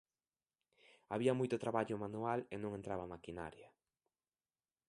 Había 1.13 1.33
moito 1.39 1.61
traballo 1.63 2.01
manual 2.03 2.39
e 2.53 2.55
non 2.63 2.71
entraba 2.79 3.03
a 3.05 3.11
maquinaria. 3.15 3.69